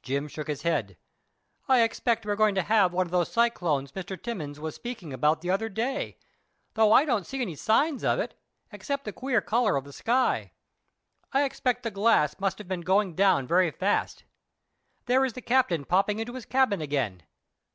[0.00, 0.96] Jim shook his head.
[1.68, 4.16] "I expect we are going to have one of those cyclones Mr.
[4.18, 6.16] Timmins was speaking about the other day,
[6.72, 8.32] though I don't see any signs of it,
[8.72, 10.52] except the queer colour of the sky.
[11.34, 14.24] I expect the glass must have been going down very fast.
[15.04, 17.22] There is the captain popping into his cabin again.